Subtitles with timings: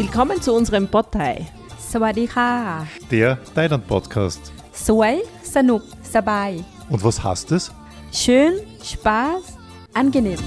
[0.00, 1.34] Willkommen zu unserem Pottei.
[1.92, 2.50] สวัสดีค่ะ
[3.14, 4.42] Der Thailand Podcast.
[4.86, 5.14] สวย
[5.54, 5.82] สนุก
[6.14, 6.50] สบาย
[6.92, 7.62] Und was heißt es?
[8.22, 8.52] schön
[8.92, 9.42] Spaß
[10.00, 10.40] angenehm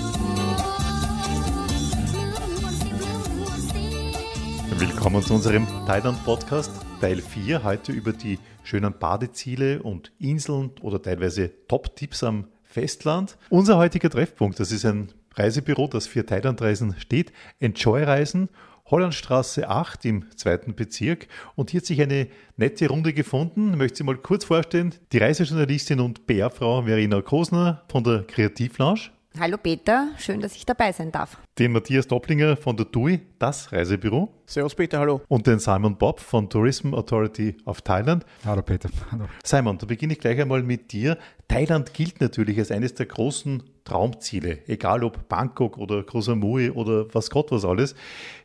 [4.83, 6.71] Willkommen zu unserem Thailand Podcast,
[7.01, 7.63] Teil 4.
[7.63, 13.37] Heute über die schönen Badeziele und Inseln oder teilweise Top-Tipps am Festland.
[13.49, 14.99] Unser heutiger Treffpunkt, das ist ein
[15.35, 17.31] Reisebüro, das für Thailandreisen steht.
[17.59, 18.49] Enjoy Reisen.
[18.92, 21.26] Hollandstraße 8 im zweiten Bezirk.
[21.56, 23.70] Und hier hat sich eine nette Runde gefunden.
[23.72, 24.94] Ich möchte Sie mal kurz vorstellen.
[25.10, 29.10] Die Reisejournalistin und PR-Frau Verena Kosner von der Kreativlounge.
[29.40, 31.38] Hallo Peter, schön, dass ich dabei sein darf.
[31.58, 34.32] Den Matthias Dopplinger von der TUI, das Reisebüro.
[34.46, 35.20] Servus Peter, hallo.
[35.28, 38.24] Und den Simon Bob von Tourism Authority of Thailand.
[38.42, 38.88] Hallo Peter.
[39.10, 39.26] Hallo.
[39.44, 41.18] Simon, da beginne ich gleich einmal mit dir.
[41.48, 47.12] Thailand gilt natürlich als eines der großen Traumziele, egal ob Bangkok oder Koh Samui oder
[47.14, 47.94] was Gott was alles.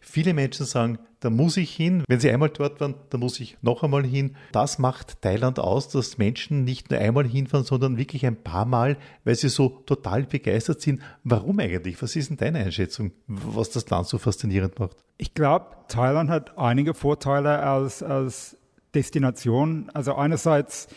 [0.02, 2.04] Viele Menschen sagen, da muss ich hin.
[2.08, 4.36] Wenn sie einmal dort waren, da muss ich noch einmal hin.
[4.52, 8.98] Das macht Thailand aus, dass Menschen nicht nur einmal hinfahren, sondern wirklich ein paar Mal,
[9.24, 11.02] weil sie so total begeistert sind.
[11.24, 12.02] Warum eigentlich?
[12.02, 12.97] Was ist denn deine Einschätzung,
[13.28, 14.98] was das Land so faszinierend macht?
[15.18, 18.58] Ich glaube, Thailand hat einige Vorteile als, als
[18.94, 19.90] Destination.
[19.94, 20.88] Also einerseits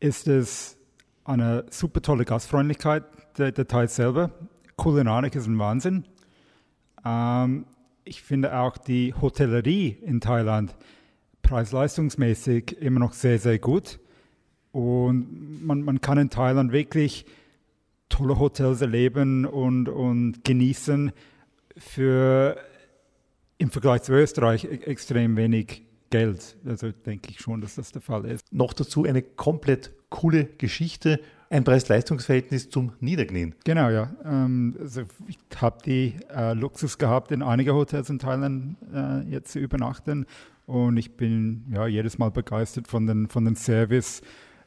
[0.00, 0.76] ist es
[1.24, 3.04] eine super tolle Gastfreundlichkeit
[3.38, 4.30] der, der Thai selber.
[4.76, 6.04] Kulinarik ist ein Wahnsinn.
[7.04, 7.66] Ähm,
[8.04, 10.76] ich finde auch die Hotellerie in Thailand
[11.42, 13.98] preis-leistungsmäßig immer noch sehr, sehr gut.
[14.72, 17.24] Und man, man kann in Thailand wirklich
[18.08, 21.12] tolle Hotels erleben und, und genießen
[21.76, 22.56] für
[23.58, 26.56] im Vergleich zu Österreich e- extrem wenig Geld.
[26.64, 28.52] Also denke ich schon, dass das der Fall ist.
[28.52, 33.54] Noch dazu eine komplett coole Geschichte, ein Preis-Leistungs-Verhältnis zum Niederknien.
[33.64, 34.14] Genau, ja.
[34.24, 39.52] Ähm, also ich habe die äh, Luxus gehabt, in einigen Hotels in Thailand äh, jetzt
[39.52, 40.26] zu übernachten.
[40.66, 44.22] Und ich bin ja jedes Mal begeistert von den, von den Service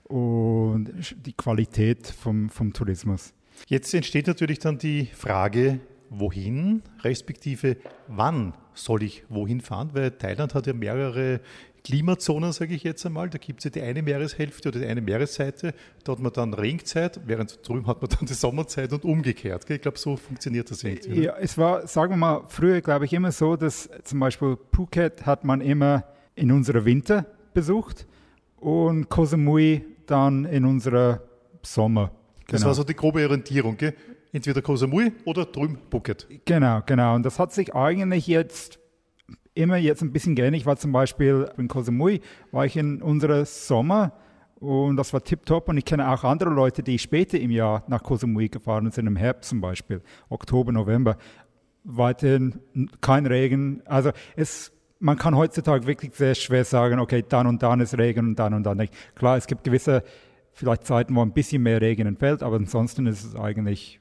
[0.06, 0.92] und
[1.26, 3.34] die Qualität vom, vom Tourismus.
[3.68, 7.78] Jetzt entsteht natürlich dann die Frage, wohin, respektive
[8.08, 11.42] wann soll ich wohin fahren, weil Thailand hat ja mehrere
[11.84, 13.30] Klimazonen, sage ich jetzt einmal.
[13.30, 16.54] Da gibt es ja die eine Meereshälfte oder die eine Meeresseite, da hat man dann
[16.54, 19.70] Regenzeit, während drüben hat man dann die Sommerzeit und umgekehrt.
[19.70, 21.24] Ich glaube, so funktioniert das irgendwie.
[21.24, 25.26] Ja, es war, sagen wir mal, früher glaube ich immer so, dass zum Beispiel Phuket
[25.26, 26.04] hat man immer
[26.36, 28.08] in unserer Winter besucht
[28.58, 31.22] und Koh Samui dann in unserer
[31.62, 32.12] Sommer.
[32.52, 33.78] Das war so die grobe Orientierung.
[33.78, 33.94] Gell?
[34.32, 36.28] Entweder Koh Samui oder drüben Phuket.
[36.46, 37.16] Genau, genau.
[37.16, 38.80] Und das hat sich eigentlich jetzt
[39.56, 40.62] immer jetzt ein bisschen geändert.
[40.62, 42.22] Ich war zum Beispiel in Koh Samui,
[42.52, 44.14] war ich in unserer Sommer
[44.60, 45.70] und das war tipptopp.
[45.70, 49.08] Und ich kenne auch andere Leute, die später im Jahr nach Koh Samui gefahren sind,
[49.08, 51.18] im Herbst zum Beispiel, Oktober, November.
[51.84, 52.60] Weiterhin
[53.02, 53.82] kein Regen.
[53.86, 58.28] Also es, man kann heutzutage wirklich sehr schwer sagen, okay, dann und dann ist Regen
[58.28, 58.94] und dann und dann nicht.
[59.16, 60.04] Klar, es gibt gewisse
[60.60, 64.00] vielleicht Zeiten, wo ein bisschen mehr Regen entfällt, aber ansonsten ist es eigentlich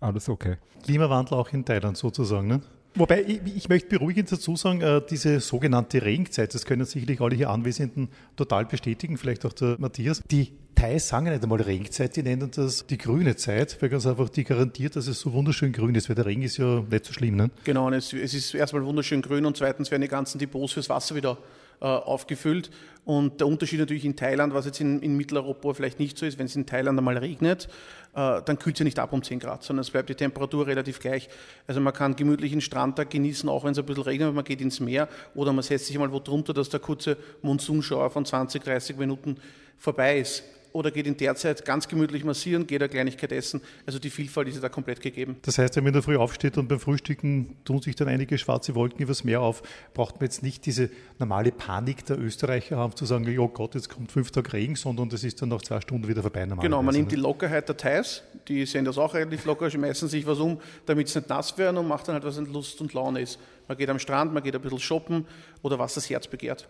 [0.00, 0.56] alles okay.
[0.82, 2.48] Klimawandel auch in Thailand sozusagen.
[2.48, 2.60] Ne?
[2.96, 7.36] Wobei, ich, ich möchte beruhigend dazu sagen, äh, diese sogenannte Regenzeit, das können sicherlich alle
[7.36, 10.22] hier Anwesenden total bestätigen, vielleicht auch der Matthias.
[10.28, 14.06] Die Thais sagen ja nicht einmal Regenzeit, die nennen das die grüne Zeit, weil ganz
[14.06, 17.06] einfach die garantiert, dass es so wunderschön grün ist, weil der Regen ist ja nicht
[17.06, 17.36] so schlimm.
[17.36, 17.50] Ne?
[17.62, 20.88] Genau, und es, es ist erstmal wunderschön grün und zweitens werden die ganzen Depots fürs
[20.88, 21.38] Wasser wieder
[21.80, 22.70] äh, aufgefüllt.
[23.04, 26.38] Und der Unterschied natürlich in Thailand, was jetzt in, in Mitteleuropa vielleicht nicht so ist,
[26.38, 27.68] wenn es in Thailand einmal regnet,
[28.14, 30.66] äh, dann kühlt es ja nicht ab um 10 Grad, sondern es bleibt die Temperatur
[30.66, 31.28] relativ gleich.
[31.66, 34.60] Also man kann gemütlich einen Strandtag genießen, auch wenn es ein bisschen regnet, man geht
[34.60, 38.62] ins Meer oder man setzt sich mal wo drunter, dass der kurze Monsunschauer von 20,
[38.62, 39.36] 30 Minuten
[39.78, 40.44] vorbei ist.
[40.72, 43.60] Oder geht in der Zeit ganz gemütlich massieren, geht eine Kleinigkeit essen.
[43.86, 45.36] Also die Vielfalt ist ja da komplett gegeben.
[45.42, 48.38] Das heißt, wenn man in der Früh aufsteht und beim Frühstücken tun sich dann einige
[48.38, 49.62] schwarze Wolken übers Meer auf,
[49.94, 53.88] braucht man jetzt nicht diese normale Panik der Österreicher haben, zu sagen, oh Gott, jetzt
[53.88, 56.46] kommt fünf Tage Regen, sondern das ist dann nach zwei Stunden wieder vorbei.
[56.60, 57.16] Genau, man nimmt die?
[57.16, 61.18] Lockerheit der Thais, die sehen das auch relativ locker, schmeißen sich was um, damit sie
[61.18, 63.38] nicht nass werden und macht dann halt, was in Lust und Laune ist.
[63.68, 65.26] Man geht am Strand, man geht ein bisschen shoppen
[65.62, 66.68] oder was das Herz begehrt.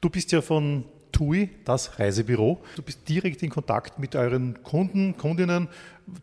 [0.00, 0.84] Du bist ja von
[1.14, 2.62] TUI, das Reisebüro.
[2.76, 5.68] Du bist direkt in Kontakt mit euren Kunden, Kundinnen.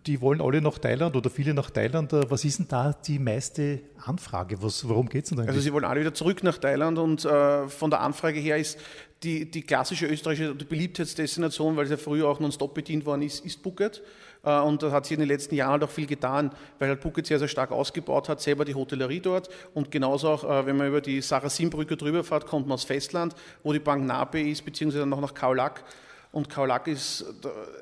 [0.06, 2.12] Die wollen alle nach Thailand oder viele nach Thailand.
[2.12, 4.62] Was ist denn da die meiste Anfrage?
[4.62, 5.50] Was, worum geht es denn eigentlich?
[5.50, 8.78] Also sie wollen alle wieder zurück nach Thailand und äh, von der Anfrage her ist
[9.24, 13.46] die, die klassische österreichische die Beliebtheitsdestination, weil sie ja früher auch nonstop bedient worden ist,
[13.46, 14.02] ist Phuket.
[14.44, 17.02] Äh, Und da hat sich in den letzten Jahren halt auch viel getan, weil halt
[17.02, 19.50] Phuket sehr, sehr stark ausgebaut hat, selber die Hotellerie dort.
[19.74, 23.36] Und genauso auch, äh, wenn man über die Sarasin-Brücke drüber fährt, kommt man aus Festland,
[23.64, 25.84] wo die Bank Nape ist, beziehungsweise noch nach Khao Lak.
[26.32, 27.26] Und Khao Lak ist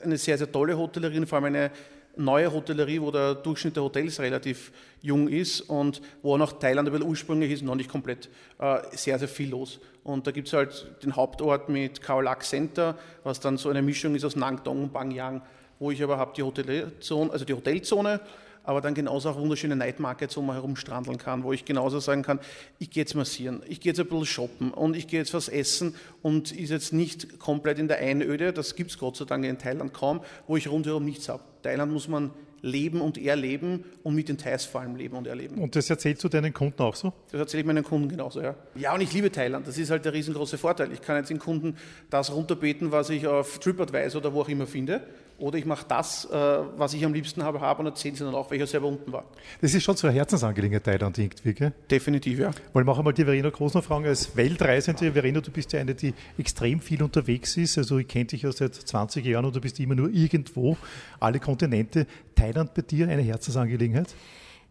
[0.03, 1.71] eine sehr, sehr tolle Hotellerie, vor allem eine
[2.15, 4.71] neue Hotellerie, wo der Durchschnitt der Hotels relativ
[5.01, 8.29] jung ist und wo auch noch Thailand bisschen ursprünglich ist, noch nicht komplett
[8.59, 9.79] äh, sehr, sehr viel los.
[10.03, 14.15] Und da gibt es halt den Hauptort mit Khao Center, was dann so eine Mischung
[14.15, 15.41] ist aus Nangdong und Bangyang,
[15.79, 18.19] wo ich aber habe die Hotelzone, also die Hotelzone,
[18.63, 22.21] aber dann genauso auch wunderschöne Night Markets, wo man herumstrandeln kann, wo ich genauso sagen
[22.21, 22.39] kann,
[22.77, 25.49] ich gehe jetzt massieren, ich gehe jetzt ein bisschen shoppen und ich gehe jetzt was
[25.49, 29.45] essen und ist jetzt nicht komplett in der Einöde, das gibt es Gott sei Dank
[29.45, 31.41] in Thailand kaum, wo ich rundherum nichts habe.
[31.63, 32.31] Thailand muss man
[32.61, 35.61] leben und erleben und mit den Thais vor allem leben und erleben.
[35.61, 37.13] Und das erzählst du deinen Kunden auch so?
[37.31, 38.55] Das erzähle ich meinen Kunden genauso, ja.
[38.75, 39.67] Ja, und ich liebe Thailand.
[39.67, 40.91] Das ist halt der riesengroße Vorteil.
[40.91, 41.77] Ich kann jetzt den Kunden
[42.09, 45.01] das runterbeten, was ich auf TripAdvisor oder wo auch immer finde.
[45.39, 46.35] Oder ich mache das, äh,
[46.77, 49.11] was ich am liebsten habe, habe und erzähle sie dann auch, weil ich selber unten
[49.11, 49.23] war.
[49.61, 51.73] Das ist schon so eine Herzensangelegenheit, Thailand irgendwie, gell?
[51.89, 52.51] Definitiv, ja.
[52.73, 55.79] Wollen wir auch einmal die Verena Groß noch fragen, als Weltreisende, Verena, du bist ja
[55.79, 57.77] eine, die extrem viel unterwegs ist.
[57.77, 60.77] Also ich kenne dich ja seit 20 Jahren und du bist immer nur irgendwo,
[61.19, 62.05] alle Kontinente.
[62.35, 64.13] Thailand bei dir eine Herzensangelegenheit?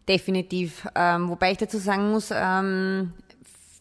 [0.07, 0.87] Definitiv.
[0.95, 3.13] Ähm, wobei ich dazu sagen muss, ähm,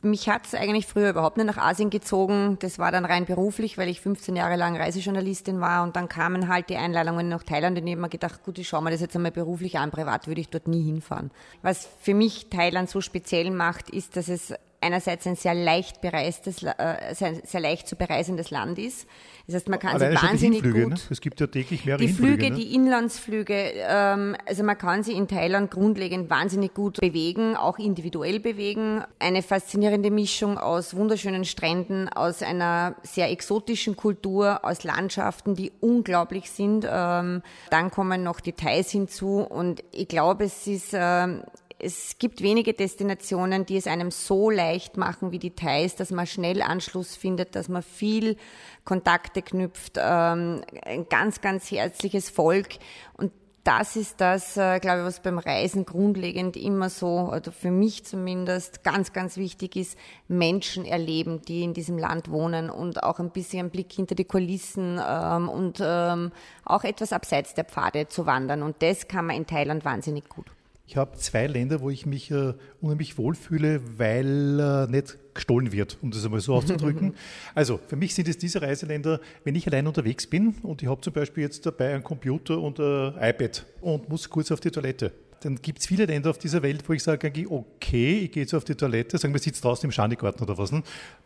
[0.01, 2.57] mich hat es eigentlich früher überhaupt nicht nach Asien gezogen.
[2.61, 6.49] Das war dann rein beruflich, weil ich 15 Jahre lang Reisejournalistin war und dann kamen
[6.49, 9.01] halt die Einladungen nach Thailand und ich habe mir gedacht, gut, ich schaue mir das
[9.01, 11.31] jetzt einmal beruflich an, privat würde ich dort nie hinfahren.
[11.63, 16.63] Was für mich Thailand so speziell macht, ist, dass es einerseits ein sehr leicht bereistes,
[16.63, 19.07] äh, sehr, sehr leicht zu bereisendes Land ist.
[19.47, 20.93] Das heißt, man kann Alleine sie wahnsinnig Hinflüge, gut.
[20.93, 21.01] Ne?
[21.11, 22.33] Es gibt ja täglich mehrere die Hinflüge.
[22.35, 22.57] Flüge, ne?
[22.57, 28.41] die Inlandsflüge, ähm, also man kann sie in Thailand grundlegend wahnsinnig gut bewegen, auch individuell
[28.41, 29.03] bewegen.
[29.19, 36.51] Eine faszinierende Mischung aus wunderschönen Stränden, aus einer sehr exotischen Kultur, aus Landschaften, die unglaublich
[36.51, 36.87] sind.
[36.89, 41.43] Ähm, dann kommen noch Details hinzu und ich glaube, es ist ähm,
[41.79, 46.27] es gibt wenige Destinationen, die es einem so leicht machen wie die Thais, dass man
[46.27, 48.37] schnell Anschluss findet, dass man viel
[48.85, 52.69] Kontakte knüpft, ähm, ein ganz, ganz herzliches Volk
[53.17, 53.33] und
[53.69, 58.03] das ist das, äh, glaube ich, was beim Reisen grundlegend immer so, oder für mich
[58.03, 63.31] zumindest, ganz, ganz wichtig ist, Menschen erleben, die in diesem Land wohnen und auch ein
[63.31, 66.33] bisschen einen Blick hinter die Kulissen ähm, und ähm,
[66.65, 68.63] auch etwas abseits der Pfade zu wandern.
[68.63, 70.47] Und das kann man in Thailand wahnsinnig gut.
[70.89, 75.99] Ich habe zwei Länder, wo ich mich äh, unheimlich wohlfühle, weil äh, nicht gestohlen wird,
[76.01, 77.13] um das einmal so auszudrücken.
[77.55, 81.03] also für mich sind es diese Reiseländer, wenn ich allein unterwegs bin und ich habe
[81.03, 85.13] zum Beispiel jetzt dabei einen Computer und ein iPad und muss kurz auf die Toilette.
[85.41, 88.55] Dann gibt es viele Länder auf dieser Welt, wo ich sage, okay, ich gehe jetzt
[88.55, 90.73] auf die Toilette, sagen wir, sitzt draußen im Schanigarten oder was.
[90.73, 90.83] Ne?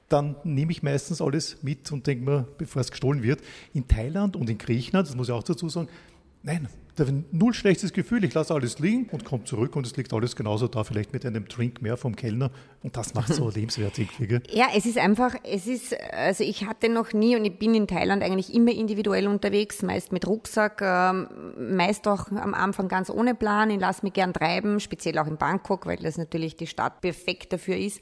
[0.08, 3.40] Dann nehme ich meistens alles mit und denke mir, bevor es gestohlen wird.
[3.74, 5.88] In Thailand und in Griechenland, das muss ich auch dazu sagen,
[6.42, 6.68] nein,
[7.30, 8.24] null schlechtes Gefühl.
[8.24, 11.24] Ich lasse alles liegen und komme zurück und es liegt alles genauso da, vielleicht mit
[11.24, 12.50] einem Drink mehr vom Kellner.
[12.82, 14.40] Und das macht so lebenswert irgendwie.
[14.50, 17.86] Ja, es ist einfach, es ist, also ich hatte noch nie und ich bin in
[17.86, 21.28] Thailand eigentlich immer individuell unterwegs, meist mit Rucksack, ähm,
[21.58, 23.70] meist auch am Anfang ganz ohne Plan.
[23.70, 27.52] Ich lasse mich gern treiben, speziell auch in Bangkok, weil das natürlich die Stadt perfekt
[27.52, 28.00] dafür ist.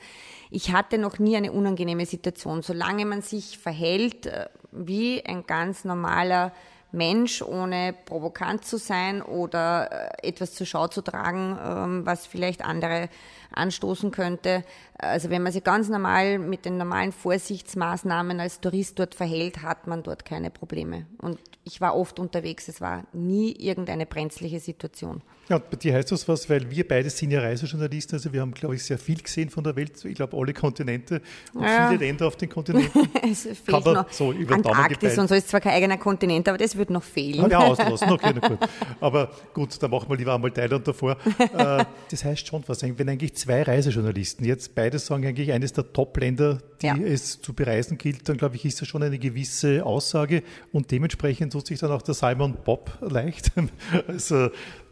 [0.50, 2.62] Ich hatte noch nie eine unangenehme Situation.
[2.62, 6.52] Solange man sich verhält äh, wie ein ganz normaler
[6.92, 12.64] Mensch, ohne provokant zu sein oder äh, etwas zur Schau zu tragen, ähm, was vielleicht
[12.64, 13.08] andere
[13.52, 14.64] anstoßen könnte.
[14.98, 19.86] Also wenn man sich ganz normal mit den normalen Vorsichtsmaßnahmen als Tourist dort verhält, hat
[19.86, 21.06] man dort keine Probleme.
[21.18, 25.22] Und ich war oft unterwegs, es war nie irgendeine brenzliche Situation.
[25.48, 28.52] Ja, bei dir heißt das was, weil wir beide sind ja Reisejournalisten, also wir haben,
[28.54, 31.20] glaube ich, sehr viel gesehen von der Welt, ich glaube alle Kontinente
[31.52, 31.88] und Ja.
[31.88, 33.08] viele Länder auf den Kontinenten.
[33.28, 36.48] es fehlt Kann man noch so über Antarktis und so ist zwar kein eigener Kontinent,
[36.48, 37.52] aber das wird noch fehlen.
[37.52, 38.58] Auch ausgelassen, okay, na gut.
[39.00, 41.16] Aber gut, dann machen wir lieber einmal Thailand davor.
[41.38, 45.92] Äh, das heißt schon was, wenn eigentlich zwei Reisejournalisten jetzt beide sagen, eigentlich eines der
[45.92, 46.96] Top-Länder, die Ja.
[46.96, 50.42] es zu bereisen gilt, dann glaube ich, ist das schon eine gewisse Aussage
[50.72, 53.52] und dementsprechend tut sich dann auch der Simon Bob leicht.
[54.06, 54.50] Also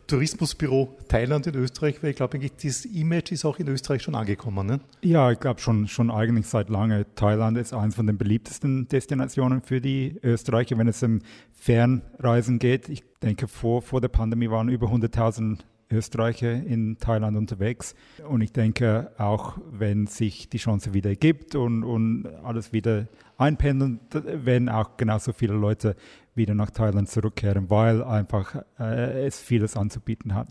[0.08, 4.14] Tourismusbüro Thailand in Österreich, weil ich glaube, eigentlich das Image ist auch in Österreich schon
[4.14, 4.66] angekommen.
[4.66, 4.80] Ne?
[5.02, 7.04] Ja, ich glaube schon, schon eigentlich seit lange.
[7.14, 11.20] Thailand ist eines von den beliebtesten Destinationen für die Österreicher, wenn es um
[11.52, 12.88] Fernreisen geht.
[12.88, 15.58] Ich denke, vor, vor der Pandemie waren über 100.000
[15.90, 17.94] Österreicher in Thailand unterwegs.
[18.28, 24.00] Und ich denke, auch wenn sich die Chance wieder ergibt und, und alles wieder einpendeln,
[24.12, 25.96] werden auch genauso viele Leute
[26.34, 30.48] wieder nach Thailand zurückkehren, weil einfach äh, es vieles anzubieten hat.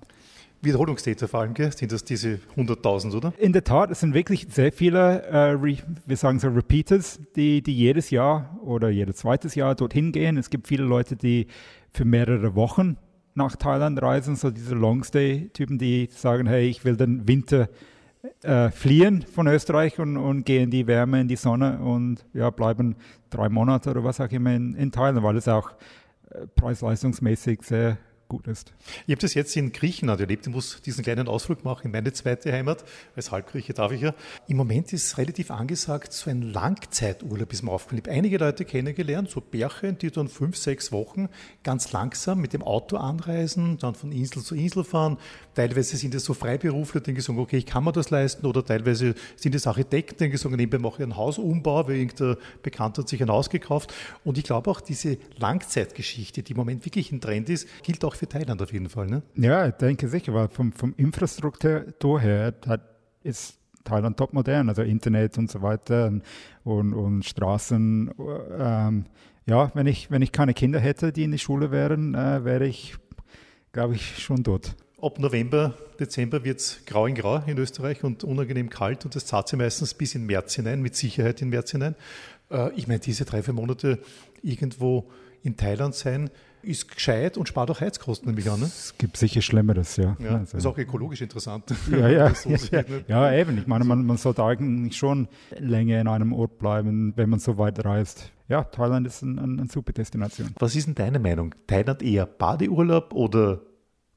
[0.61, 1.71] Wiederholungstäter vor allem, gell?
[1.71, 3.33] sind das diese 100.000, oder?
[3.37, 7.61] In der Tat, es sind wirklich sehr viele, äh, re, wir sagen so Repeaters, die,
[7.61, 10.35] die jedes Jahr oder jedes zweites Jahr dorthin gehen.
[10.37, 11.47] Es gibt viele Leute, die
[11.93, 12.97] für mehrere Wochen
[13.37, 17.69] nach Thailand reisen, so diese Longstay-Typen, die sagen, hey, ich will den Winter
[18.41, 22.49] äh, fliehen von Österreich und, und gehen in die Wärme, in die Sonne und ja,
[22.49, 22.95] bleiben
[23.29, 25.71] drei Monate oder was auch immer in, in Thailand, weil es auch
[26.31, 27.97] äh, preis-leistungsmäßig sehr
[28.27, 28.73] gut ist.
[29.05, 30.47] Ich habe das jetzt in Griechenland erlebt.
[30.47, 32.83] Ich muss diesen kleinen Ausflug machen in meine zweite Heimat.
[33.15, 34.13] Als Halbgrieche darf ich ja.
[34.47, 38.01] Im Moment ist relativ angesagt, so ein Langzeiturlaub ist mir aufgefallen.
[38.03, 41.29] Ich habe einige Leute kennengelernt, so Bärchen, die dann fünf, sechs Wochen
[41.63, 45.17] ganz langsam mit dem Auto anreisen, dann von Insel zu Insel fahren.
[45.55, 48.45] Teilweise sind es so Freiberufler, die sagen, okay, ich kann mir das leisten.
[48.45, 53.01] Oder teilweise sind es Architekten, die sagen, nebenbei mache ich einen Hausumbau, weil irgendein Bekannter
[53.01, 53.93] hat sich ein Haus gekauft.
[54.23, 58.16] Und ich glaube auch, diese Langzeitgeschichte, die im Moment wirklich ein Trend ist, gilt auch
[58.17, 59.07] für Thailand auf jeden Fall.
[59.07, 59.21] Ne?
[59.35, 62.81] Ja, ich denke sicher, weil vom, vom Infrastruktur her hat,
[63.23, 66.11] ist Thailand top modern, also Internet und so weiter
[66.63, 68.11] und, und, Straßen.
[68.59, 69.05] Ähm,
[69.45, 72.67] ja, wenn ich, wenn ich keine Kinder hätte, die in die Schule wären, äh, wäre
[72.67, 72.95] ich,
[73.71, 74.75] glaube ich, schon dort.
[75.01, 79.25] Ab November, Dezember wird es grau in grau in Österreich und unangenehm kalt und das
[79.25, 81.95] zahlt sich meistens bis in März hinein, mit Sicherheit in März hinein.
[82.51, 83.99] Äh, ich meine, diese drei, vier Monate
[84.41, 85.09] irgendwo
[85.43, 86.29] in Thailand sein,
[86.67, 88.59] ist gescheit und spart auch Heizkosten, nämlich an.
[88.59, 88.65] Ne?
[88.65, 90.17] Es gibt sicher Schlimmeres, ja.
[90.19, 90.57] ja also.
[90.57, 91.73] Ist auch ökologisch interessant.
[91.89, 93.57] Ja, ja, so ja, ja, eben.
[93.57, 97.57] Ich meine, man, man sollte eigentlich schon länger in einem Ort bleiben, wenn man so
[97.57, 98.31] weit reist.
[98.49, 100.49] Ja, Thailand ist ein, ein, eine super Destination.
[100.59, 101.55] Was ist denn deine Meinung?
[101.67, 103.61] Thailand eher Badeurlaub oder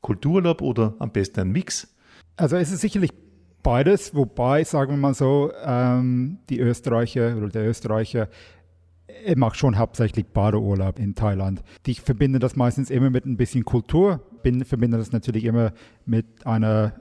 [0.01, 1.89] Kultururlaub oder am besten ein Mix?
[2.37, 3.13] Also es ist sicherlich
[3.63, 8.29] beides, wobei, sagen wir mal so, ähm, die Österreicher oder der Österreicher
[9.25, 11.63] er macht schon hauptsächlich Badeurlaub in Thailand.
[11.87, 15.73] Ich verbinde das meistens immer mit ein bisschen Kultur, bin, verbinde das natürlich immer
[16.07, 16.95] mit einer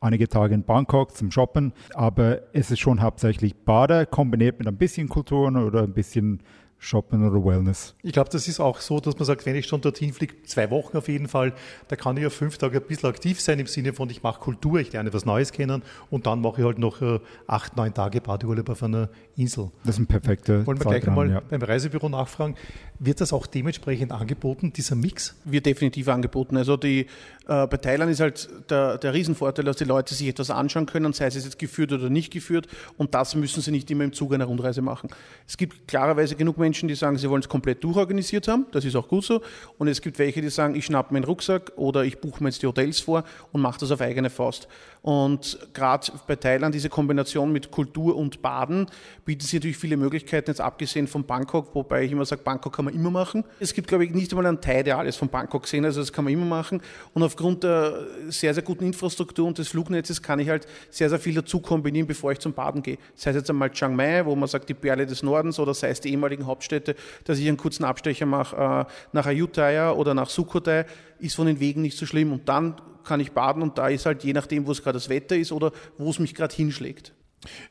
[0.00, 4.76] einige Tage in Bangkok zum Shoppen, aber es ist schon hauptsächlich Bade kombiniert mit ein
[4.76, 6.42] bisschen Kultur oder ein bisschen
[6.78, 7.94] Shoppen oder Wellness.
[8.02, 10.70] Ich glaube, das ist auch so, dass man sagt, wenn ich schon dorthin fliege, zwei
[10.70, 11.54] Wochen auf jeden Fall,
[11.88, 14.40] da kann ich ja fünf Tage ein bisschen aktiv sein im Sinne von, ich mache
[14.40, 17.94] Kultur, ich lerne was Neues kennen und dann mache ich halt noch äh, acht, neun
[17.94, 19.70] Tage Badeurlaub auf einer Insel.
[19.84, 21.40] Das ist ein perfekter Wollen wir gleich einmal ja.
[21.40, 22.54] beim Reisebüro nachfragen,
[22.98, 25.34] wird das auch dementsprechend angeboten, dieser Mix?
[25.44, 26.56] Wird definitiv angeboten.
[26.56, 27.06] Also die,
[27.46, 31.12] äh, bei Thailand ist halt der, der Riesenvorteil, dass die Leute sich etwas anschauen können,
[31.12, 34.34] sei es jetzt geführt oder nicht geführt und das müssen sie nicht immer im Zuge
[34.36, 35.10] einer Rundreise machen.
[35.46, 38.66] Es gibt klarerweise genug Menschen, die sagen, sie wollen es komplett durchorganisiert haben.
[38.72, 39.42] Das ist auch gut so.
[39.78, 42.62] Und es gibt welche, die sagen, ich schnappe meinen Rucksack oder ich buche mir jetzt
[42.62, 44.68] die Hotels vor und mache das auf eigene Faust.
[45.02, 48.86] Und gerade bei Thailand diese Kombination mit Kultur und Baden
[49.24, 52.85] bietet sich natürlich viele Möglichkeiten, jetzt abgesehen von Bangkok, wobei ich immer sage, Bangkok kann
[52.86, 53.44] man immer machen.
[53.60, 56.12] Es gibt, glaube ich, nicht einmal einen Teil, der alles von Bangkok sehen, also das
[56.12, 56.80] kann man immer machen.
[57.12, 61.18] Und aufgrund der sehr, sehr guten Infrastruktur und des Flugnetzes kann ich halt sehr, sehr
[61.18, 62.98] viel dazu kombinieren, bevor ich zum Baden gehe.
[63.14, 65.90] Sei es jetzt einmal Chiang Mai, wo man sagt, die Perle des Nordens, oder sei
[65.90, 70.30] es die ehemaligen Hauptstädte, dass ich einen kurzen Abstecher mache äh, nach Ayutthaya oder nach
[70.30, 70.86] Sukhothai,
[71.18, 72.32] ist von den Wegen nicht so schlimm.
[72.32, 75.08] Und dann kann ich baden und da ist halt je nachdem, wo es gerade das
[75.08, 77.12] Wetter ist oder wo es mich gerade hinschlägt.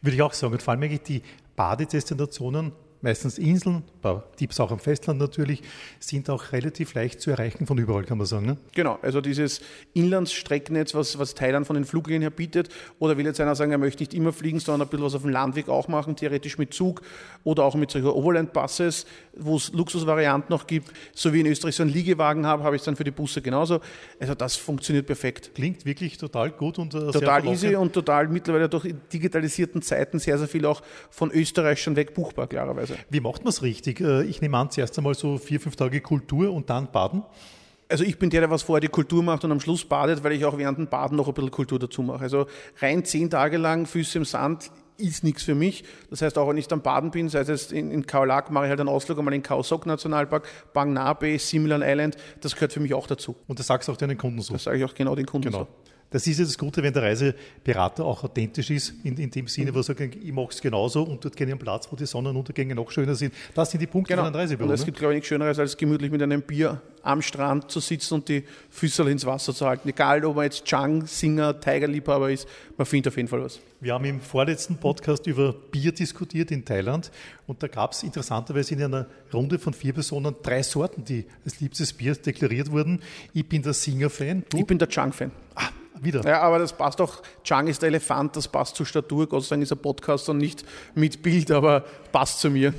[0.02, 0.58] Würde ich auch sagen.
[0.60, 1.22] Vor allem eigentlich die
[1.56, 2.72] Badedestinationen
[3.02, 5.62] meistens Inseln, ein paar Tipps auch am Festland natürlich,
[6.00, 8.46] sind auch relativ leicht zu erreichen von überall, kann man sagen.
[8.46, 8.58] Ne?
[8.74, 9.62] Genau, also dieses
[9.94, 13.78] Inlandsstreckennetz, was, was Thailand von den Fluglinien her bietet, oder will jetzt einer sagen, er
[13.78, 16.74] möchte nicht immer fliegen, sondern ein bisschen was auf dem Landweg auch machen, theoretisch mit
[16.74, 17.02] Zug
[17.44, 19.06] oder auch mit solchen Overland-Buses,
[19.38, 22.82] wo es Luxusvarianten noch gibt, so wie in Österreich so einen Liegewagen habe, habe ich
[22.84, 23.82] dann für die Busse genauso.
[24.20, 25.52] Also das funktioniert perfekt.
[25.56, 30.38] Klingt wirklich total gut und äh, total easy und total mittlerweile durch digitalisierten Zeiten sehr,
[30.38, 32.95] sehr viel auch von Österreich schon weg buchbar, klarerweise.
[33.10, 34.02] Wie macht man es richtig?
[34.02, 37.24] Äh, ich nehme an, zuerst einmal so vier, fünf Tage Kultur und dann Baden.
[37.88, 40.32] Also ich bin der, der was vorher die Kultur macht und am Schluss badet, weil
[40.32, 42.24] ich auch während dem Baden noch ein bisschen Kultur dazu mache.
[42.24, 42.48] Also
[42.80, 45.84] rein zehn Tage lang Füße im Sand ist nichts für mich.
[46.10, 48.66] Das heißt, auch wenn ich dann baden bin, sei es in, in Khao Lak, mache
[48.66, 52.56] ich halt einen Ausflug einmal in Khao Sok Nationalpark, Bang Na Bay, Similan Island, das
[52.56, 53.36] gehört für mich auch dazu.
[53.48, 54.54] Und das sagst du auch deinen Kunden so?
[54.54, 55.64] Das sage ich auch genau den Kunden genau.
[55.64, 55.68] so.
[56.10, 59.74] Das ist ja das Gute, wenn der Reiseberater auch authentisch ist, in, in dem Sinne,
[59.74, 62.76] wo er sagt, ich mache es genauso und dort ich einen Platz, wo die Sonnenuntergänge
[62.76, 63.34] noch schöner sind.
[63.54, 64.24] Das sind die Punkte genau.
[64.24, 64.70] von einem Reisebüro.
[64.70, 64.86] Und es ne?
[64.86, 68.30] gibt, glaube ich, nichts Schöneres, als gemütlich mit einem Bier am Strand zu sitzen und
[68.30, 69.90] die Füße ins Wasser zu halten.
[69.90, 72.48] Egal, ob man jetzt Chang, Singer, Tigerliebhaber ist,
[72.78, 73.60] man findet auf jeden Fall was.
[73.80, 77.12] Wir haben im vorletzten Podcast über Bier diskutiert in Thailand
[77.46, 81.60] und da gab es interessanterweise in einer Runde von vier Personen drei Sorten, die als
[81.60, 83.02] liebstes Bier deklariert wurden.
[83.34, 84.44] Ich bin der Singer-Fan.
[84.56, 85.32] Ich bin der Chang-Fan.
[85.54, 85.70] Ah,
[86.02, 86.22] wieder.
[86.24, 87.22] Ja, aber das passt auch.
[87.44, 89.28] Chang ist der Elefant, das passt zur Statur.
[89.28, 92.74] Gott sei Dank ist ein Podcast und nicht mit Bild, aber passt zu mir.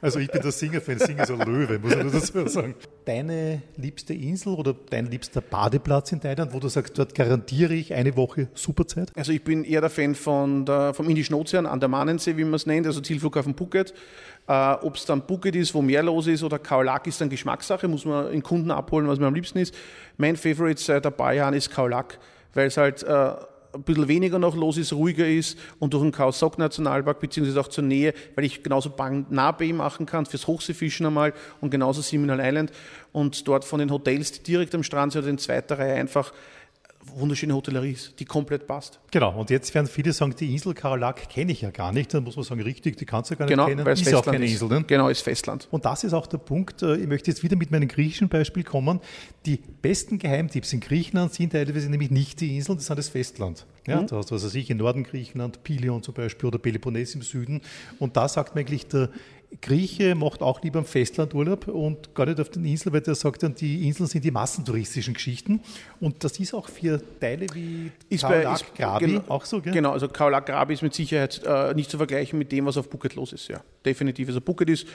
[0.00, 2.74] Also ich bin der Singer-Fan, Singer ist ein Löwe, muss ich nur dazu sagen.
[3.06, 7.94] Deine liebste Insel oder dein liebster Badeplatz in Thailand, wo du sagst, dort garantiere ich
[7.94, 9.10] eine Woche Superzeit?
[9.16, 12.66] Also ich bin eher der Fan von der, vom Indischen Ozean, Andamanensee, wie man es
[12.66, 13.94] nennt, also Zielflughafen Phuket.
[14.46, 17.88] Äh, Ob es dann Phuket ist, wo mehr los ist, oder Kaolak ist dann Geschmackssache,
[17.88, 19.74] muss man in Kunden abholen, was mir am liebsten ist.
[20.18, 22.18] Mein Favorite seit ein paar Jahren ist Kaolak
[22.54, 23.34] weil es halt äh,
[23.76, 27.68] ein bisschen weniger noch los ist, ruhiger ist und durch den Kausok Nationalpark beziehungsweise auch
[27.68, 28.92] zur Nähe, weil ich genauso
[29.30, 32.72] nah Bay machen kann fürs Hochseefischen einmal und genauso Seminole Island.
[33.12, 36.32] Und dort von den Hotels, die direkt am Strand sind oder in zweiter Reihe einfach
[37.14, 39.00] wunderschöne Hotellerie ist, die komplett passt.
[39.10, 42.12] Genau, und jetzt werden viele sagen, die Insel Karolak kenne ich ja gar nicht.
[42.12, 43.84] Dann muss man sagen, richtig, die kannst du gar nicht genau, kennen.
[43.84, 44.52] Weil es ist Festland auch keine ist.
[44.52, 44.68] Insel.
[44.68, 44.84] Ne?
[44.86, 45.68] Genau, ist Festland.
[45.70, 48.64] Und das ist auch der Punkt, äh, ich möchte jetzt wieder mit meinem griechischen Beispiel
[48.64, 49.00] kommen.
[49.46, 53.66] Die besten Geheimtipps in Griechenland sind teilweise nämlich nicht die Inseln, das sind das Festland.
[53.86, 54.08] Ja, mhm.
[54.08, 57.22] Da hast du, was weiß ich, im Norden Griechenland, Pilion zum Beispiel oder Peloponnes im
[57.22, 57.60] Süden.
[57.98, 59.10] Und da sagt mir eigentlich der
[59.60, 63.14] Grieche macht auch lieber am Festland Urlaub und gar nicht auf den Inseln, weil der
[63.14, 65.60] sagt dann, die Inseln sind die massentouristischen Geschichten.
[66.00, 69.72] Und das ist auch für Teile wie Kaolak, Grabi genau, auch so, gell?
[69.72, 72.90] Genau, also Kaolak, Grabi ist mit Sicherheit äh, nicht zu vergleichen mit dem, was auf
[72.90, 73.60] Phuket los ist, ja.
[73.84, 74.28] Definitiv.
[74.28, 74.86] Also Phuket ist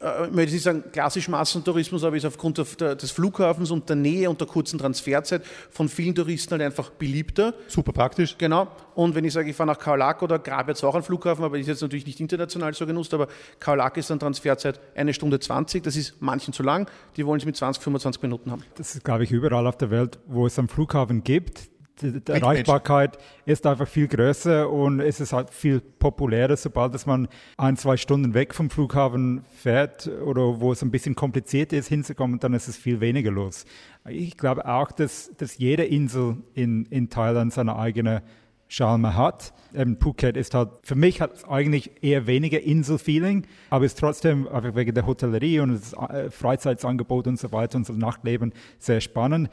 [0.00, 4.40] ich möchte nicht sagen klassisch Massentourismus, aber ist aufgrund des Flughafens und der Nähe und
[4.40, 7.52] der kurzen Transferzeit von vielen Touristen halt einfach beliebter.
[7.66, 8.36] Super praktisch.
[8.38, 8.68] Genau.
[8.94, 11.58] Und wenn ich sage, ich fahre nach Kaolak oder Grab jetzt auch ein Flughafen, aber
[11.58, 13.26] ist jetzt natürlich nicht international so genutzt, aber
[13.58, 17.46] Kaolak ist dann Transferzeit eine Stunde 20, das ist manchen zu lang, die wollen es
[17.46, 18.62] mit 20, 25 Minuten haben.
[18.76, 22.32] Das ist, glaube ich, überall auf der Welt, wo es einen Flughafen gibt die, die
[22.32, 27.76] Erreichbarkeit ist einfach viel größer und es ist halt viel populärer, sobald dass man ein,
[27.76, 32.54] zwei Stunden weg vom Flughafen fährt oder wo es ein bisschen kompliziert ist hinzukommen, dann
[32.54, 33.64] ist es viel weniger los.
[34.08, 38.22] Ich glaube auch, dass, dass jede Insel in, in Thailand seine eigene
[38.68, 39.52] Charme hat.
[39.74, 44.46] Eben Phuket ist halt, für mich hat es eigentlich eher weniger Inselfeeling, aber ist trotzdem
[44.46, 49.00] einfach wegen der Hotellerie und das äh, Freizeitangebot und so weiter und das Nachtleben sehr
[49.00, 49.50] spannend.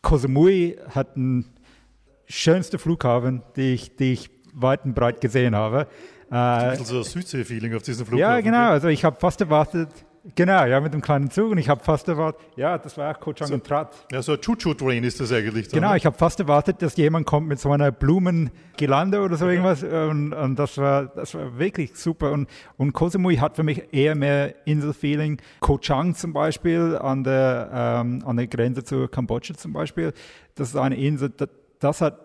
[0.00, 1.46] Koh Samui hat ein
[2.32, 5.86] schönste Flughafen, die ich, die ich weit und breit gesehen habe.
[6.30, 8.34] Äh, also ein Südsee-Feeling auf diesem Flughafen.
[8.34, 8.70] Ja, genau.
[8.70, 9.88] Also ich habe fast erwartet,
[10.34, 13.20] genau, ja, mit dem kleinen Zug und ich habe fast erwartet, ja, das war auch
[13.20, 14.06] Koh Chang so, und Trat.
[14.10, 15.68] Ja, so ein Choo-Choo-Train ist das eigentlich.
[15.68, 15.98] Dann, genau, ne?
[15.98, 20.32] ich habe fast erwartet, dass jemand kommt mit so einer Blumengirlande oder so irgendwas und,
[20.32, 22.32] und, das, war, das war wirklich super.
[22.32, 22.48] Und,
[22.78, 25.38] und Koh Samui hat für mich eher mehr Inselfeeling.
[25.60, 30.14] Koh Chang zum Beispiel an der, ähm, an der Grenze zu Kambodscha zum Beispiel,
[30.54, 31.30] das ist eine Insel,
[31.84, 32.18] das, hat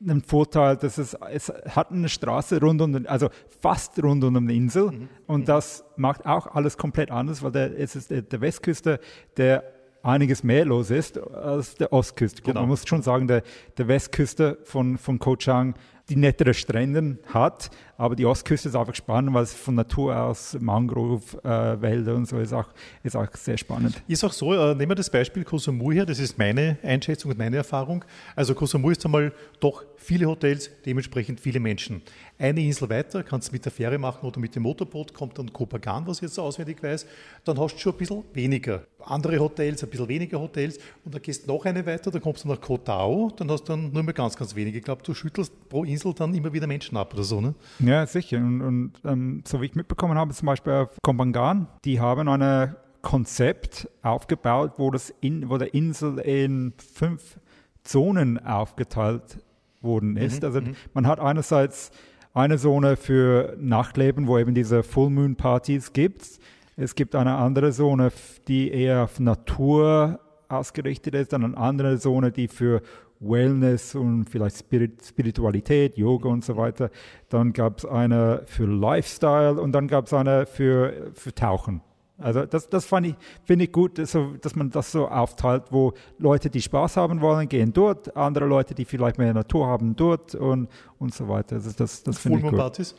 [0.00, 3.28] einen Vorteil, dass es, es hat eine Straße rund um, den, also
[3.60, 5.08] fast rund um die Insel mhm.
[5.26, 5.44] und mhm.
[5.46, 9.00] das macht auch alles komplett anders, weil der, es ist der, der Westküste,
[9.36, 9.64] der
[10.02, 12.42] einiges mehr los ist als der Ostküste.
[12.42, 12.60] Genau.
[12.60, 13.42] Man muss schon sagen, der,
[13.76, 15.74] der Westküste von, von Koh Chang
[16.08, 20.56] die nettere Strände hat, aber die Ostküste ist einfach spannend, weil es von Natur aus
[20.58, 22.68] Mangrove-Wälder äh, und so ist auch,
[23.02, 24.00] ist auch sehr spannend.
[24.06, 27.32] Ist auch so, äh, nehmen wir das Beispiel Koh Samui her, das ist meine Einschätzung
[27.32, 28.04] und meine Erfahrung.
[28.36, 32.00] Also Koh Samui ist einmal doch viele Hotels, dementsprechend viele Menschen.
[32.38, 35.52] Eine Insel weiter, kannst du mit der Fähre machen oder mit dem Motorboot, kommt dann
[35.52, 37.04] Kopagan, was ich jetzt so auswendig weiß,
[37.44, 38.84] dann hast du schon ein bisschen weniger.
[39.00, 42.44] Andere Hotels, ein bisschen weniger Hotels und dann gehst du noch eine weiter, dann kommst
[42.44, 44.78] du nach Koh Tao, dann hast du dann nur mehr ganz, ganz wenige.
[44.78, 47.54] Ich glaube, du schüttelst pro Insel dann immer wieder Menschen ab oder so, ne?
[47.78, 48.38] Ja, sicher.
[48.38, 52.76] Und, und ähm, so wie ich mitbekommen habe, zum Beispiel auf Kombangan, die haben ein
[53.02, 57.38] Konzept aufgebaut, wo, das in, wo der Insel in fünf
[57.82, 59.38] Zonen aufgeteilt
[59.80, 60.42] worden ist.
[60.42, 60.76] Mhm, also mhm.
[60.94, 61.90] man hat einerseits
[62.34, 66.38] eine Zone für Nachtleben, wo eben diese Full Moon Partys gibt.
[66.76, 68.12] Es gibt eine andere Zone,
[68.46, 72.82] die eher auf Natur ausgerichtet ist, dann eine andere Zone, die für
[73.20, 76.90] Wellness und vielleicht Spirit, Spiritualität, Yoga und so weiter.
[77.28, 81.80] Dann gab es eine für Lifestyle und dann gab es eine für, für Tauchen.
[82.20, 85.92] Also das, das fand ich, finde ich gut, so, dass man das so aufteilt, wo
[86.18, 90.34] Leute, die Spaß haben wollen, gehen dort, andere Leute, die vielleicht mehr Natur haben, dort
[90.34, 91.56] und, und so weiter.
[91.56, 92.56] Also das, das finde ich gut.
[92.56, 92.96] Partys?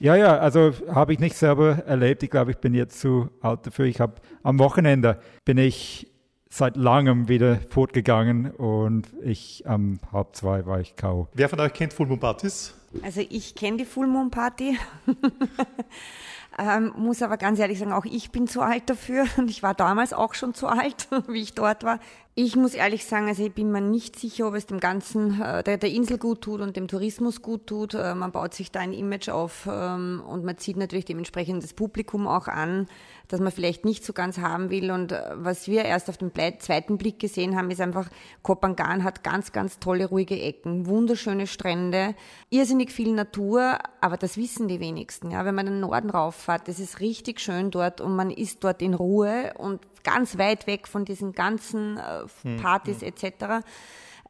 [0.00, 2.22] Ja, ja, also habe ich nicht selber erlebt.
[2.22, 3.84] Ich glaube, ich bin jetzt zu alt dafür.
[3.84, 6.11] Ich habe am Wochenende bin ich
[6.52, 11.28] seit langem wieder fortgegangen und ich am um, halb zwei war ich K.O.
[11.32, 12.74] Wer von euch kennt Full Moon Partys?
[13.02, 14.76] Also ich kenne die Full Moon Party.
[16.58, 19.72] Ähm, muss aber ganz ehrlich sagen, auch ich bin zu alt dafür und ich war
[19.72, 21.98] damals auch schon zu alt, wie ich dort war.
[22.34, 25.62] Ich muss ehrlich sagen, also ich bin mir nicht sicher, ob es dem Ganzen, äh,
[25.62, 27.94] der, der Insel gut tut und dem Tourismus gut tut.
[27.94, 31.72] Äh, man baut sich da ein Image auf ähm, und man zieht natürlich dementsprechend das
[31.72, 32.86] Publikum auch an,
[33.32, 34.90] das man vielleicht nicht so ganz haben will.
[34.90, 38.08] Und äh, was wir erst auf den zweiten Blick gesehen haben, ist einfach,
[38.42, 42.14] Kopangan hat ganz, ganz tolle, ruhige Ecken, wunderschöne Strände,
[42.50, 45.30] irrsinnig viel Natur, aber das wissen die wenigsten.
[45.30, 48.82] Ja, wenn man den Norden rauffahrt, das ist richtig schön dort und man ist dort
[48.82, 53.08] in Ruhe und ganz weit weg von diesen ganzen äh, hm, Partys hm.
[53.08, 53.64] etc.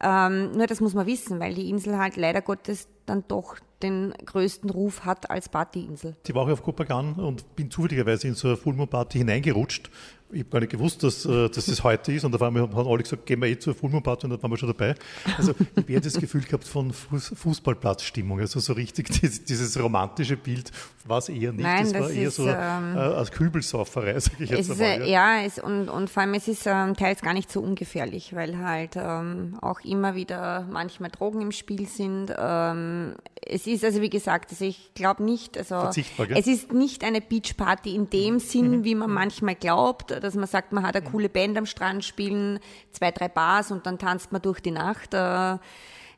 [0.00, 4.12] Ähm, nur das muss man wissen, weil die Insel halt leider Gottes dann doch den
[4.24, 6.16] größten Ruf hat als Partyinsel.
[6.26, 9.90] Die war ich auf Kopagan und bin zufälligerweise in so eine Full Moon Party hineingerutscht
[10.32, 12.74] ich habe gar nicht gewusst, dass, äh, dass das heute ist und auf einmal haben
[12.74, 14.94] alle gesagt, gehen wir eh zur Fullmoon-Party und dann waren wir schon dabei.
[15.36, 20.70] Also ich habe das Gefühl gehabt von Fußballplatzstimmung, also so richtig dieses, romantische Bild
[21.04, 24.18] war es eher nicht, Nein, das, das war eher ist, so ähm, äh, als Kübelsauferei,
[24.20, 25.00] sage ich jetzt es einmal.
[25.02, 27.60] Ist, ja, ja es, und, und vor allem es ist ähm, teils gar nicht so
[27.60, 32.32] ungefährlich, weil halt ähm, auch immer wieder manchmal Drogen im Spiel sind.
[32.36, 33.14] Ähm,
[33.44, 35.90] es ist also wie gesagt, also ich glaube nicht, also
[36.34, 38.84] es ist nicht eine Beachparty in dem Sinn, mhm.
[38.84, 42.58] wie man manchmal glaubt, dass man sagt, man hat eine coole Band am Strand spielen,
[42.90, 45.14] zwei, drei Bars und dann tanzt man durch die Nacht.
[45.14, 45.58] Äh,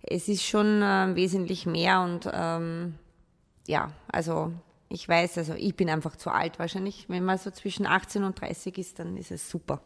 [0.02, 2.94] es ist schon äh, wesentlich mehr und ähm,
[3.66, 4.52] ja, also
[4.88, 7.06] ich weiß, also ich bin einfach zu alt wahrscheinlich.
[7.08, 9.80] Wenn man so zwischen 18 und 30 ist, dann ist es super.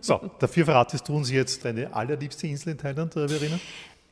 [0.00, 3.58] So, dafür verratest du uns jetzt deine allerliebste Insel in Thailand, äh, Verena?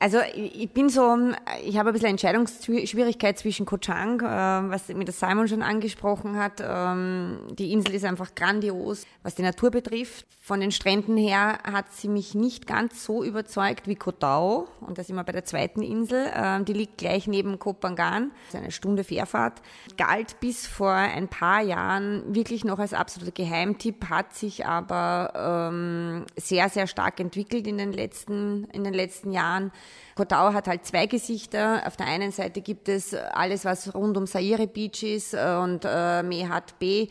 [0.01, 1.17] Also ich bin so,
[1.65, 6.37] ich habe ein bisschen Entscheidungsschwierigkeit zwischen Koh Chang, äh, was mir das Simon schon angesprochen
[6.37, 6.63] hat.
[6.65, 10.25] Ähm, die Insel ist einfach grandios, was die Natur betrifft.
[10.41, 14.69] Von den Stränden her hat sie mich nicht ganz so überzeugt wie Koh Tao.
[14.81, 16.31] Und da sind wir bei der zweiten Insel.
[16.33, 18.31] Ähm, die liegt gleich neben Koh Phangan.
[18.47, 19.61] Das ist eine Stunde Fährfahrt.
[19.97, 25.33] Galt bis vor ein paar Jahren wirklich noch als absoluter Geheimtipp, hat sich aber
[25.71, 29.73] ähm, sehr, sehr stark entwickelt in den letzten, in den letzten Jahren.
[30.15, 31.83] Kotau hat halt zwei Gesichter.
[31.87, 35.85] Auf der einen Seite gibt es alles, was rund um Saire Beach ist äh, und
[35.85, 37.07] äh, Mehat B.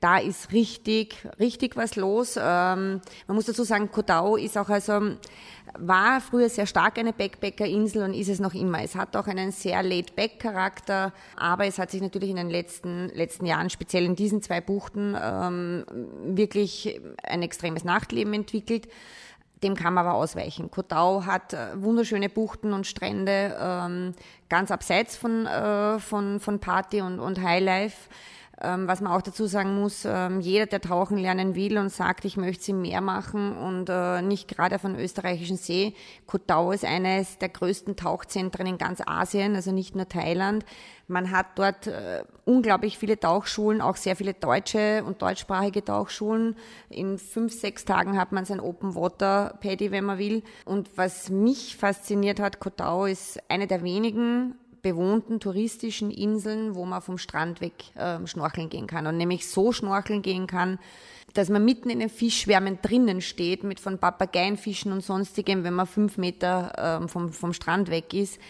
[0.00, 2.36] Da ist richtig, richtig was los.
[2.36, 5.16] Ähm, man muss dazu sagen, Kotau ist auch also,
[5.78, 8.82] war früher sehr stark eine Backpacker-Insel und ist es noch immer.
[8.82, 13.46] Es hat auch einen sehr laid-back-Charakter, aber es hat sich natürlich in den letzten, letzten
[13.46, 15.84] Jahren, speziell in diesen zwei Buchten, ähm,
[16.24, 18.88] wirklich ein extremes Nachtleben entwickelt.
[19.62, 20.70] Dem kann man aber ausweichen.
[20.70, 24.14] Kotau hat äh, wunderschöne Buchten und Strände, ähm,
[24.48, 28.08] ganz abseits von, äh, von, von Party und, und Highlife.
[28.60, 32.24] Ähm, was man auch dazu sagen muss, ähm, jeder, der tauchen lernen will und sagt,
[32.24, 35.94] ich möchte sie mehr machen und äh, nicht gerade dem österreichischen See.
[36.26, 40.64] Kotau ist eines der größten Tauchzentren in ganz Asien, also nicht nur Thailand.
[41.06, 41.86] Man hat dort
[42.48, 46.56] unglaublich viele Tauchschulen, auch sehr viele deutsche und deutschsprachige Tauchschulen.
[46.88, 50.42] In fünf, sechs Tagen hat man sein Open Water Paddy, wenn man will.
[50.64, 57.02] Und was mich fasziniert hat, Kotau ist eine der wenigen bewohnten touristischen Inseln, wo man
[57.02, 59.06] vom Strand weg äh, schnorcheln gehen kann.
[59.06, 60.78] Und nämlich so schnorcheln gehen kann,
[61.34, 65.86] dass man mitten in den Fischschwärmen drinnen steht, mit von Papageienfischen und sonstigem, wenn man
[65.86, 68.40] fünf Meter äh, vom, vom Strand weg ist.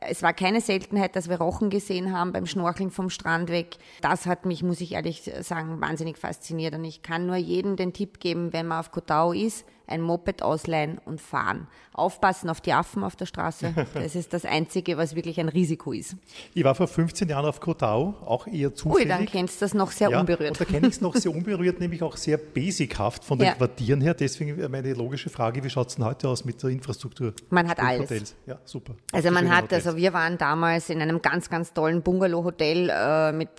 [0.00, 3.76] Es war keine Seltenheit, dass wir Rochen gesehen haben beim Schnorcheln vom Strand weg.
[4.00, 6.74] Das hat mich, muss ich ehrlich sagen, wahnsinnig fasziniert.
[6.74, 10.42] Und ich kann nur jedem den Tipp geben, wenn man auf Kotau ist, ein Moped
[10.42, 11.66] ausleihen und fahren.
[11.92, 13.74] Aufpassen auf die Affen auf der Straße.
[13.94, 16.16] Das ist das Einzige, was wirklich ein Risiko ist.
[16.54, 19.06] Ich war vor 15 Jahren auf Kotau, auch eher zufällig.
[19.06, 20.50] Ui, dann kennst du das noch sehr ja, unberührt.
[20.50, 23.54] Und da kenne ich es noch sehr unberührt, nämlich auch sehr basichaft von den ja.
[23.54, 24.14] Quartieren her.
[24.14, 27.32] Deswegen meine logische Frage, wie schaut es denn heute aus mit der Infrastruktur?
[27.50, 28.02] Man hat alles.
[28.02, 28.36] Hotels?
[28.46, 28.94] Ja, super.
[29.12, 29.86] Also man hat, Hotels.
[29.86, 33.50] also wir waren damals in einem ganz, ganz tollen Bungalow-Hotel äh, mit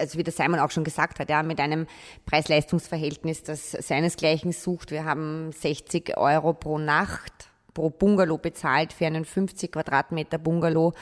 [0.00, 1.86] also wie der Simon auch schon gesagt hat, ja, mit einem
[2.26, 4.90] Preis-Leistungs-Verhältnis, das seinesgleichen sucht.
[4.90, 10.92] Wir haben 60 Euro pro Nacht pro Bungalow bezahlt für einen 50 Quadratmeter Bungalow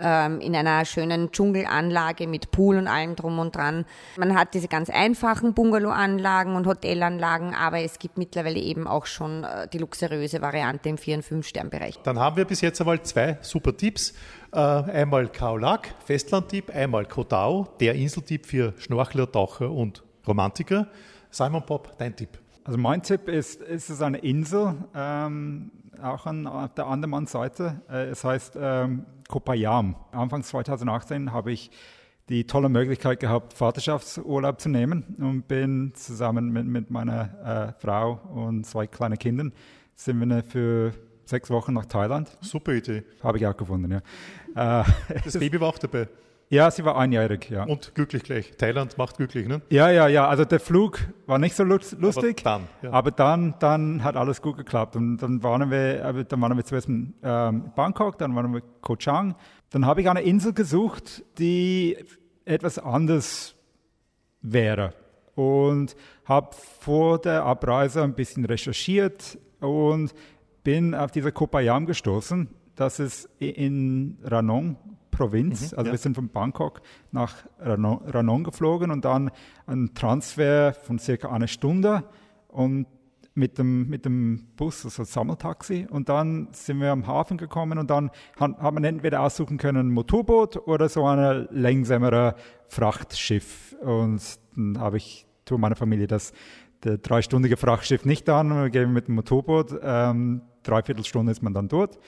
[0.00, 3.84] ähm, in einer schönen Dschungelanlage mit Pool und allem drum und dran.
[4.16, 9.44] Man hat diese ganz einfachen Bungalowanlagen und Hotelanlagen, aber es gibt mittlerweile eben auch schon
[9.44, 11.98] äh, die luxuriöse Variante im 4- und 5-Stern-Bereich.
[12.02, 14.14] Dann haben wir bis jetzt einmal zwei super Tipps.
[14.52, 20.88] Äh, einmal Kaolak, Festlandtipp, einmal Kotau, der Inseltipp für Schnorchler, Taucher und Romantiker.
[21.30, 22.38] Simon Pop, dein Tipp.
[22.66, 25.70] Also mein Tipp ist, ist es eine Insel, ähm,
[26.02, 27.80] auch an, der Andaman-Seite.
[27.88, 29.94] Äh, es heißt ähm, Kopayam.
[30.10, 31.70] Anfang 2018 habe ich
[32.28, 38.14] die tolle Möglichkeit gehabt, Vaterschaftsurlaub zu nehmen und bin zusammen mit, mit meiner äh, Frau
[38.34, 39.52] und zwei kleinen Kindern
[39.94, 40.92] sind wir für
[41.24, 42.36] sechs Wochen nach Thailand.
[42.40, 43.04] Super Idee.
[43.22, 43.92] Habe ich auch gefunden,
[44.56, 44.80] ja.
[44.80, 44.84] Äh,
[45.24, 46.08] das Baby war auch dabei.
[46.48, 47.64] Ja, sie war einjährig, ja.
[47.64, 48.52] Und glücklich gleich.
[48.56, 49.62] Thailand macht glücklich, ne?
[49.68, 50.28] Ja, ja, ja.
[50.28, 52.42] Also der Flug war nicht so lustig.
[52.44, 52.92] Aber dann, ja.
[52.92, 54.94] aber dann, dann hat alles gut geklappt.
[54.94, 58.64] Und dann waren wir, dann waren wir zuerst in ähm, Bangkok, dann waren wir in
[58.80, 59.34] Koh Chang.
[59.70, 61.96] Dann habe ich eine Insel gesucht, die
[62.44, 63.56] etwas anders
[64.40, 64.92] wäre.
[65.34, 70.14] Und habe vor der Abreise ein bisschen recherchiert und
[70.62, 72.48] bin auf diese Kopayam gestoßen.
[72.76, 74.76] Das ist in Ranong,
[75.16, 75.72] Provinz.
[75.72, 75.92] Mhm, also ja.
[75.92, 79.30] wir sind von Bangkok nach Ranong, Ranong geflogen und dann
[79.66, 82.04] ein Transfer von circa einer Stunde
[82.48, 82.86] und
[83.34, 85.86] mit dem, mit dem Bus, also Sammeltaxi.
[85.90, 89.88] Und dann sind wir am Hafen gekommen und dann hat, hat man entweder aussuchen können
[89.88, 92.34] ein Motorboot oder so ein längsamere
[92.68, 93.76] Frachtschiff.
[93.82, 94.22] Und
[94.54, 96.32] dann habe ich zu meiner Familie das
[96.84, 99.80] der dreistündige Frachtschiff nicht an, wir gehen mit dem Motorboot.
[99.82, 101.98] Ähm, dreiviertel Stunde ist man dann dort.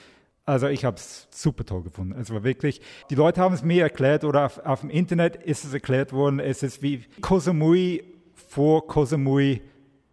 [0.49, 2.19] Also ich habe es super toll gefunden.
[2.19, 2.81] Es war wirklich,
[3.11, 6.41] die Leute haben es mir erklärt oder auf, auf dem Internet ist es erklärt worden,
[6.41, 9.61] es ist wie Koh Samui vor Koh Samui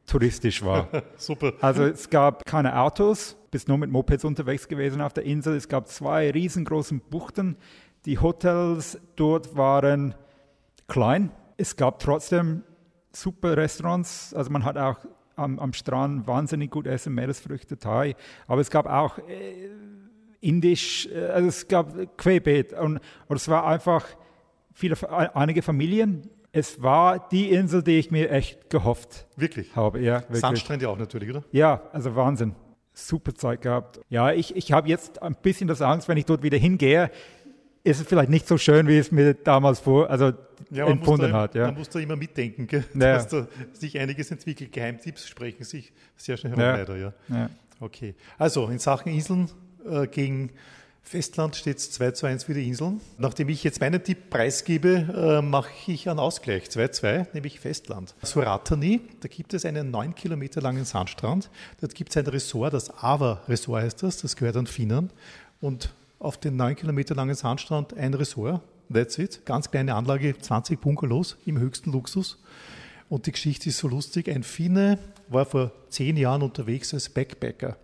[0.06, 0.90] touristisch war.
[1.16, 1.54] Super.
[1.62, 5.56] Also es gab keine Autos, bist nur mit Mopeds unterwegs gewesen auf der Insel.
[5.56, 7.56] Es gab zwei riesengroßen Buchten.
[8.06, 10.16] Die Hotels dort waren
[10.90, 11.32] klein.
[11.56, 12.64] Es gab trotzdem
[13.14, 14.34] super Restaurants.
[14.34, 14.98] Also man hat auch
[15.38, 18.18] am, am Strand wahnsinnig gut Essen, Meeresfrüchte, Thai.
[18.48, 19.70] Aber es gab auch äh,
[20.42, 22.74] Indisch, äh, also es gab Querbeet.
[22.74, 24.06] Und, und es war einfach
[24.74, 24.96] viele,
[25.36, 26.30] einige Familien.
[26.52, 29.76] Es war die Insel, die ich mir echt gehofft Wirklich?
[29.76, 30.00] habe.
[30.00, 30.40] Ja, wirklich.
[30.40, 31.44] Sandstrände auch natürlich, oder?
[31.52, 32.56] Ja, also Wahnsinn.
[32.94, 34.00] Super Zeit gehabt.
[34.08, 37.12] Ja, ich, ich habe jetzt ein bisschen das Angst, wenn ich dort wieder hingehe,
[37.84, 40.32] ist es vielleicht nicht so schön, wie es mir damals vor, also
[40.72, 41.56] Ja, empfunden da, hat.
[41.56, 41.66] Ja.
[41.68, 42.86] Man muss da immer mitdenken, gell?
[42.94, 43.16] Ja.
[43.16, 44.72] dass da sich einiges entwickelt.
[44.72, 46.76] Geheimtipps sprechen sich sehr schnell herum, Ja.
[46.78, 46.96] leider.
[46.98, 47.14] Ja.
[47.28, 47.50] Ja.
[47.82, 48.16] Okay.
[48.38, 49.50] Also in Sachen Inseln
[49.86, 50.52] äh, gegen
[51.06, 53.00] Festland steht es 2 zu 1 für die Inseln.
[53.20, 56.66] Nachdem ich jetzt meinen Tipp preisgebe, äh, mache ich einen Ausgleich.
[56.66, 58.16] 2-2, nämlich Festland.
[58.24, 61.52] Suratani, da gibt es einen 9 Kilometer langen Sandstrand.
[61.80, 65.12] Dort gibt es ein Resort, das Ava Resort heißt das, das gehört an Finnern.
[65.62, 69.46] Und auf den 9 Kilometer langen Sandstrand ein Resort, that's it.
[69.46, 72.42] Ganz kleine Anlage, 20 Bungalows im höchsten Luxus.
[73.10, 74.28] Und die Geschichte ist so lustig.
[74.28, 74.98] Ein Finne
[75.30, 77.78] war vor zehn Jahren unterwegs als Backpacker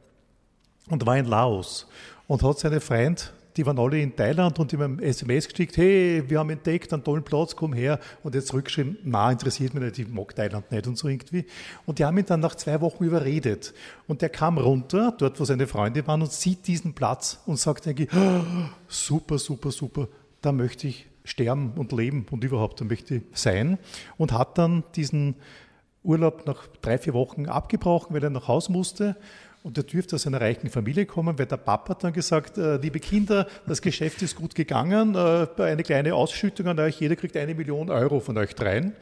[0.91, 1.87] und war in Laos
[2.27, 6.23] und hat seine Freund, die waren alle in Thailand und ihm ein SMS geschickt, hey,
[6.27, 7.99] wir haben entdeckt einen tollen Platz, komm her.
[8.23, 11.45] Und jetzt zurückgeschrieben, na, interessiert mich nicht, ich mag Thailand nicht und so irgendwie.
[11.85, 13.73] Und die haben ihn dann nach zwei Wochen überredet.
[14.07, 17.87] Und der kam runter, dort wo seine Freunde waren und sieht diesen Platz und sagt
[17.87, 20.07] eigentlich, "Ah, super, super, super,
[20.41, 23.77] da möchte ich sterben und leben und überhaupt, da möchte ich sein.
[24.17, 25.35] Und hat dann diesen
[26.03, 29.15] Urlaub nach drei, vier Wochen abgebrochen, weil er nach Haus musste.
[29.63, 32.77] Und er dürfte aus einer reichen Familie kommen, weil der Papa hat dann gesagt, äh,
[32.77, 37.37] liebe Kinder, das Geschäft ist gut gegangen, äh, eine kleine Ausschüttung an euch, jeder kriegt
[37.37, 38.95] eine Million Euro von euch dreien.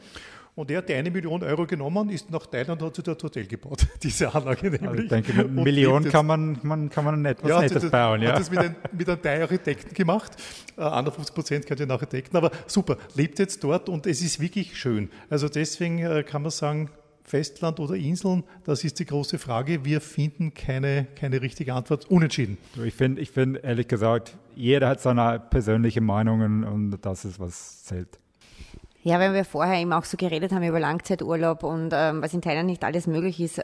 [0.56, 3.22] Und er hat die eine Million Euro genommen, ist nach Thailand und hat sich dort
[3.22, 4.86] Hotel gebaut, diese Anlage nämlich.
[4.86, 8.20] Also ich denke, mit Millionen kann man, man, kann man etwas ja, Nettes das, bauen.
[8.20, 8.32] Ja.
[8.32, 10.32] Hat das mit, ein, mit einem Thai-Architekten gemacht.
[10.76, 12.36] Äh, 51 Prozent könnt ihr nach Architekten.
[12.36, 15.08] Aber super, lebt jetzt dort und es ist wirklich schön.
[15.30, 16.90] Also deswegen äh, kann man sagen,
[17.30, 19.84] Festland oder Inseln, das ist die große Frage.
[19.84, 22.10] Wir finden keine, keine richtige Antwort.
[22.10, 22.58] Unentschieden.
[22.84, 27.84] Ich finde, ich find, ehrlich gesagt, jeder hat seine persönliche Meinungen und das ist, was
[27.84, 28.18] zählt.
[29.02, 32.42] Ja, weil wir vorher eben auch so geredet haben über Langzeiturlaub und ähm, was in
[32.42, 33.62] Thailand nicht alles möglich ist.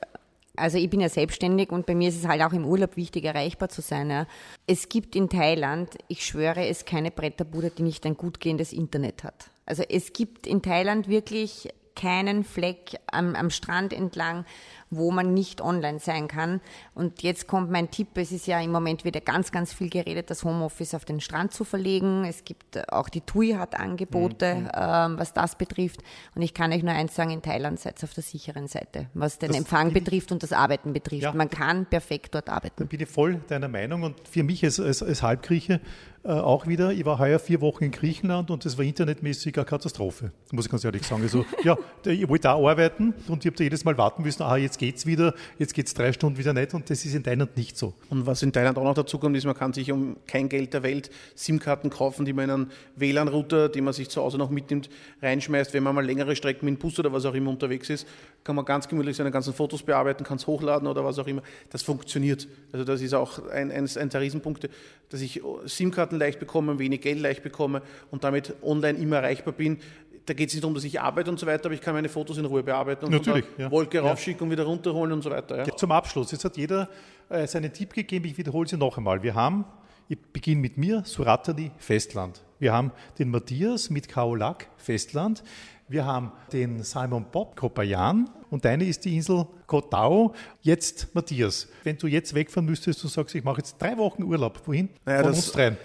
[0.54, 3.24] Also ich bin ja selbstständig und bei mir ist es halt auch im Urlaub wichtig,
[3.24, 4.08] erreichbar zu sein.
[4.08, 4.26] Ja.
[4.66, 9.24] Es gibt in Thailand, ich schwöre es, keine Bretterbude, die nicht ein gut gehendes Internet
[9.24, 9.50] hat.
[9.66, 14.44] Also es gibt in Thailand wirklich keinen Fleck am, am Strand entlang,
[14.90, 16.60] wo man nicht online sein kann.
[16.94, 20.30] Und jetzt kommt mein Tipp, es ist ja im Moment wieder ganz, ganz viel geredet,
[20.30, 22.24] das Homeoffice auf den Strand zu verlegen.
[22.24, 26.00] Es gibt äh, auch die TUI hat Angebote, ähm, was das betrifft.
[26.34, 29.06] Und ich kann euch nur eins sagen, in Thailand seid ihr auf der sicheren Seite,
[29.14, 31.22] was den Das Empfang betrifft und das Arbeiten betrifft.
[31.22, 31.32] Ja.
[31.32, 32.86] Man kann perfekt dort Da arbeiten.
[32.86, 35.80] bin ich voll deiner Meinung und für mich als, als, als Halbgrieche
[36.24, 36.92] äh, auch wieder.
[36.92, 40.70] Ich war heuer vier Wochen in Griechenland und das war internetmäßig eine Katastrophe, muss ich
[40.70, 41.22] ganz ehrlich sagen.
[41.22, 44.42] Also, ja, da- ich wollte auch arbeiten und ich habe da jedes Mal warten müssen,
[44.42, 47.56] aha, jetzt geht's wieder, jetzt geht's drei Stunden wieder nicht und das ist in Thailand
[47.56, 47.94] nicht so.
[48.10, 50.74] Und was in Thailand auch noch dazu kommt, ist, man kann sich um kein Geld
[50.74, 54.50] der Welt SIM-Karten kaufen, die man in einen WLAN-Router, den man sich zu Hause noch
[54.50, 54.88] mitnimmt,
[55.22, 55.72] reinschmeißt.
[55.74, 58.06] Wenn man mal längere Strecken mit dem Bus oder was auch immer unterwegs ist,
[58.44, 61.42] kann man ganz gemütlich seine ganzen Fotos bearbeiten, kann es hochladen oder was auch immer.
[61.70, 62.48] Das funktioniert.
[62.72, 64.70] Also das ist auch ein, eines ein der Riesenpunkte,
[65.10, 69.78] dass ich SIM-Karten leicht bekomme, wenig Geld leicht bekomme und damit online immer erreichbar bin.
[70.26, 72.08] Da geht es nicht darum, dass ich arbeite und so weiter, aber ich kann meine
[72.08, 73.70] Fotos in Ruhe bearbeiten und Natürlich, ja.
[73.70, 74.02] Wolke Ja.
[74.04, 75.64] raufschicken und wieder runterholen und so weiter.
[75.66, 75.76] Ja.
[75.76, 76.88] Zum Abschluss, jetzt hat jeder
[77.28, 79.22] äh, seinen Tipp gegeben, ich wiederhole sie noch einmal.
[79.22, 79.64] Wir haben,
[80.08, 82.42] ich beginne mit mir, Suratani, Festland.
[82.58, 85.42] Wir haben den Matthias mit Kaolak, Festland.
[85.88, 88.28] Wir haben den Simon Bob, Kopayan.
[88.50, 90.34] Und deine ist die Insel Kotau.
[90.62, 94.60] Jetzt, Matthias, wenn du jetzt wegfahren müsstest und sagst, ich mache jetzt drei Wochen Urlaub,
[94.66, 94.88] wohin?
[95.04, 95.76] Naja, Von das- uns dreien.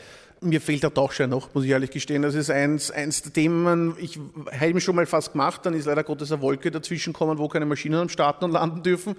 [0.43, 2.23] Mir fehlt der Tauchschein noch, muss ich ehrlich gestehen.
[2.23, 4.19] Das ist eins, eins der Themen, ich
[4.51, 7.47] habe ihn schon mal fast gemacht, dann ist leider Gottes eine Wolke dazwischen gekommen, wo
[7.47, 9.15] keine Maschinen am Starten und landen dürfen.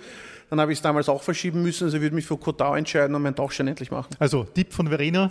[0.51, 3.15] Dann habe ich es damals auch verschieben müssen, also ich würde mich für Kotau entscheiden
[3.15, 4.17] und meinen Tauchschein endlich machen.
[4.19, 5.31] Also, Tipp von Verena.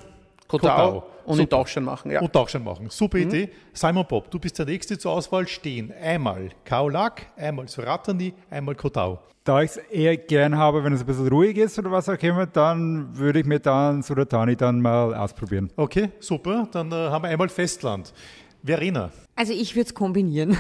[0.60, 1.50] Kotau, und Super.
[1.50, 2.22] Tauchschein machen, ja.
[2.22, 2.88] Und Tauchschein machen.
[2.90, 3.50] Super Idee.
[3.74, 5.48] Simon Bob, du bist der Nächste zur Auswahl.
[5.48, 9.20] Stehen einmal Kaolak, einmal Suratani, einmal Kotau.
[9.44, 12.22] Da ich es eher gern habe, wenn es ein bisschen ruhig ist oder was auch
[12.22, 15.72] immer, dann würde ich mir dann Suratani dann mal ausprobieren.
[15.76, 16.68] Okay, super.
[16.72, 18.14] Dann äh, haben wir einmal Festland.
[18.64, 19.12] Verena.
[19.36, 20.56] Also ich würde es kombinieren.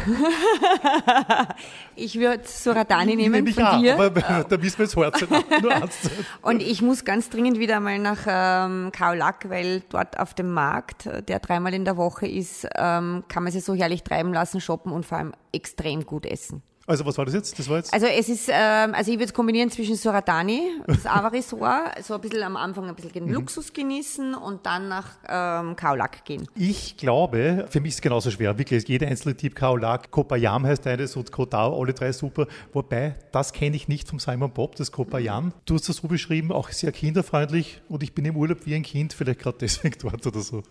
[1.95, 3.99] ich würde Suratani nehmen Nämlich von auch, dir.
[3.99, 4.09] aber
[4.49, 5.43] da müssen wir jetzt sein.
[5.61, 6.09] Nur eins.
[6.41, 11.05] Und ich muss ganz dringend wieder mal nach ähm, Kaolack, weil dort auf dem Markt,
[11.05, 14.61] äh, der dreimal in der Woche ist, ähm, kann man sich so herrlich treiben lassen,
[14.61, 16.63] shoppen und vor allem extrem gut essen.
[16.87, 17.57] Also was war das jetzt?
[17.59, 17.93] Das war jetzt?
[17.93, 22.21] Also es ist, ähm, also ich würde es kombinieren zwischen Suratani, das Ava-Resort, so ein
[22.21, 23.33] bisschen am Anfang ein bisschen den Mhm.
[23.33, 26.47] Luxus genießen und dann nach ähm, Kaolack gehen.
[26.55, 28.57] Ich glaube, für mich ist es genauso schwer.
[28.57, 32.47] Wirklich, jeder einzelne Tipp, Kaolak, Kopayam heißt eines und Kotao, alle drei super.
[32.73, 35.53] Wobei, das kenne ich nicht vom Simon Bob, das Kopayam.
[35.65, 38.83] Du hast das so beschrieben, auch sehr kinderfreundlich und ich bin im Urlaub wie ein
[38.83, 40.63] Kind, vielleicht gerade deswegen dort oder so.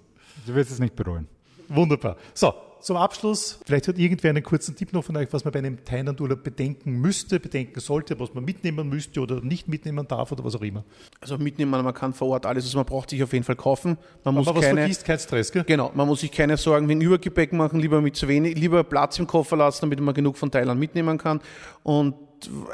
[0.45, 1.29] Du wirst es nicht bereuen.
[1.69, 2.17] Wunderbar.
[2.35, 5.59] So, zum Abschluss, vielleicht hat irgendwer einen kurzen Tipp noch von euch, was man bei
[5.59, 10.45] einem Thailand-Urlaub bedenken müsste, bedenken sollte, was man mitnehmen müsste oder nicht mitnehmen darf oder
[10.45, 10.85] was auch immer.
[11.21, 13.99] Also mitnehmen, man kann vor Ort alles, was man braucht, sich auf jeden Fall kaufen.
[14.25, 15.65] Man muss Aber was keine, vergisst, kein Stress, gell?
[15.65, 19.19] Genau, man muss sich keine Sorgen wegen Übergepäck machen, lieber mit zu wenig, lieber Platz
[19.19, 21.41] im Koffer lassen, damit man genug von Thailand mitnehmen kann.
[21.83, 22.15] Und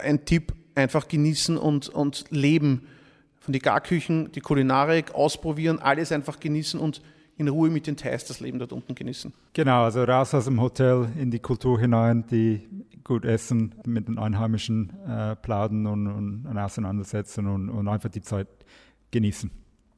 [0.02, 2.86] ein Tipp, einfach genießen und, und leben.
[3.40, 7.00] Von die Garküchen, die Kulinarik, ausprobieren, alles einfach genießen und
[7.36, 9.32] in Ruhe mit den Thais das Leben dort unten genießen.
[9.52, 12.62] Genau, also raus aus dem Hotel in die Kultur hinein, die
[13.04, 18.22] gut essen, mit den Einheimischen äh, plaudern und, und, und auseinandersetzen und, und einfach die
[18.22, 18.48] Zeit
[19.10, 19.50] genießen.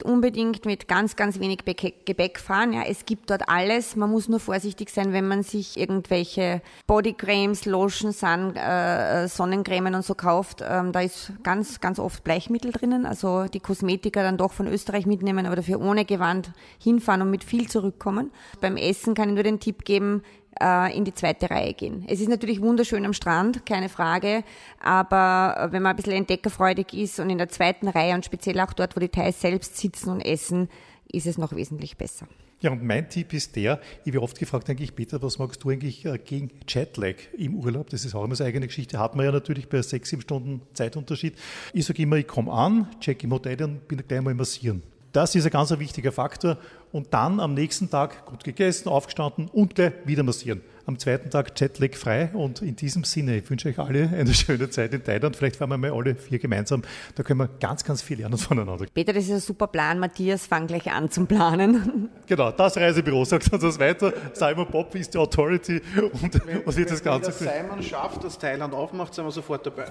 [0.05, 1.61] Unbedingt mit ganz, ganz wenig
[2.05, 2.73] Gebäck fahren.
[2.73, 3.97] Ja, es gibt dort alles.
[3.97, 10.05] Man muss nur vorsichtig sein, wenn man sich irgendwelche Bodycremes, Lotions, Sun, äh, Sonnencremen und
[10.05, 10.63] so kauft.
[10.67, 13.07] Ähm, da ist ganz, ganz oft Bleichmittel drinnen.
[13.07, 17.45] Also die Kosmetiker dann doch von Österreich mitnehmen, aber dafür ohne Gewand hinfahren und mit
[17.45, 18.31] viel zurückkommen.
[18.61, 20.23] Beim Essen kann ich nur den Tipp geben,
[20.61, 22.05] äh, in die zweite Reihe gehen.
[22.09, 24.45] Es ist natürlich wunderschön am Strand, keine Frage,
[24.81, 28.73] aber wenn man ein bisschen entdeckerfreudig ist und in der zweiten Reihe und speziell auch
[28.73, 30.69] dort, wo die Thais selbst sitzen und essen,
[31.11, 32.27] ist es noch wesentlich besser.
[32.61, 35.71] Ja, und mein Tipp ist der, ich werde oft gefragt, eigentlich, Peter, was magst du
[35.71, 37.89] eigentlich äh, gegen Jetlag im Urlaub?
[37.91, 38.99] Das ist auch immer so eine eigene Geschichte.
[38.99, 41.35] Hat man ja natürlich bei sechs, sieben Stunden Zeitunterschied.
[41.73, 44.83] Ich sage immer, ich komme an, check im Hotel und bin gleich mal massieren.
[45.19, 46.59] Das ist ein ganz wichtiger Faktor.
[46.93, 50.61] Und dann am nächsten Tag gut gegessen, aufgestanden und gleich wieder massieren.
[50.87, 52.31] Am zweiten Tag Jetlag frei.
[52.35, 55.35] Und in diesem Sinne, ich wünsche euch alle eine schöne Zeit in Thailand.
[55.35, 56.83] Vielleicht fahren wir mal alle vier gemeinsam.
[57.17, 58.87] Da können wir ganz, ganz viel lernen voneinander.
[58.95, 59.99] Peter, das ist ein super Plan.
[59.99, 62.09] Matthias, fang gleich an zum Planen.
[62.29, 64.13] Genau, das Reisebüro sagt uns das weiter.
[64.35, 66.35] Simon Bob ist die Authority und,
[66.67, 67.33] und wird das Ganze.
[67.41, 69.87] Wenn Simon schafft, dass Thailand aufmacht, sind wir sofort dabei.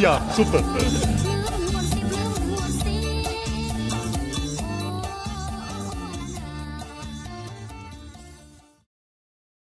[0.00, 0.62] Ja, super.